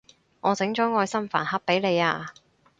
[0.39, 2.33] 我整咗愛心飯盒畀你啊